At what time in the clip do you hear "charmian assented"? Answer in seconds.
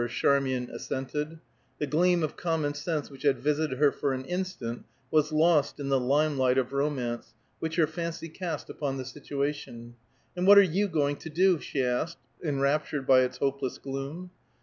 0.09-1.39